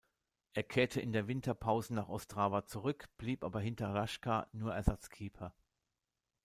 Er 0.55 0.63
kehrte 0.63 0.99
in 0.99 1.13
der 1.13 1.27
Winterpause 1.27 1.93
nach 1.93 2.09
Ostrava 2.09 2.65
zurück, 2.65 3.07
blieb 3.17 3.43
aber 3.43 3.59
hinter 3.59 3.93
Raška 3.93 4.47
nur 4.51 4.73
Ersatzkeeper. 4.73 5.53